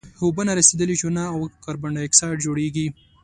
[0.23, 2.87] اوبه نارسیدلې چونه او کاربن ډای اکسایډ جوړیږي.